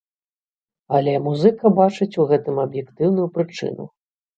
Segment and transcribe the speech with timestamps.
[1.01, 3.83] Але музыка бачыць у гэтым аб'ектыўную прычыну.